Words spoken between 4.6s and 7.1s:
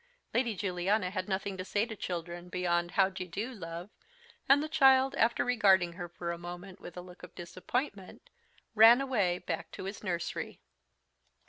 the child, after regarding her for a moment, with a